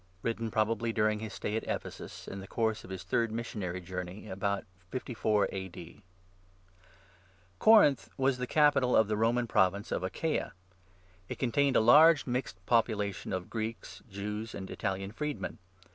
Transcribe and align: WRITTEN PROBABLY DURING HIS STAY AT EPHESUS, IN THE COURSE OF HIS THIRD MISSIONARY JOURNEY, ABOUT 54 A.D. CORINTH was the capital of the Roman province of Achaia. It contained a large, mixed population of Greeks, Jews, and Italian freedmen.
WRITTEN 0.23 0.49
PROBABLY 0.49 0.93
DURING 0.93 1.19
HIS 1.19 1.35
STAY 1.35 1.55
AT 1.55 1.67
EPHESUS, 1.67 2.27
IN 2.27 2.39
THE 2.39 2.47
COURSE 2.47 2.83
OF 2.83 2.89
HIS 2.89 3.03
THIRD 3.03 3.31
MISSIONARY 3.33 3.81
JOURNEY, 3.81 4.29
ABOUT 4.29 4.65
54 4.89 5.47
A.D. 5.51 6.01
CORINTH 7.59 8.09
was 8.17 8.39
the 8.39 8.47
capital 8.47 8.95
of 8.95 9.07
the 9.07 9.15
Roman 9.15 9.45
province 9.45 9.91
of 9.91 10.01
Achaia. 10.01 10.53
It 11.29 11.37
contained 11.37 11.75
a 11.75 11.81
large, 11.81 12.25
mixed 12.25 12.65
population 12.65 13.31
of 13.31 13.51
Greeks, 13.51 14.01
Jews, 14.09 14.55
and 14.55 14.71
Italian 14.71 15.11
freedmen. 15.11 15.59